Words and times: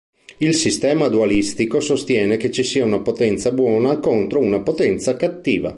Il 0.39 0.55
sistema 0.55 1.09
dualistico 1.09 1.79
sostiene 1.79 2.35
che 2.37 2.49
ci 2.49 2.63
sia 2.63 2.83
una 2.83 3.01
potenza 3.01 3.51
buona 3.51 3.99
contro 3.99 4.39
una 4.39 4.59
potenza 4.61 5.15
cattiva. 5.15 5.69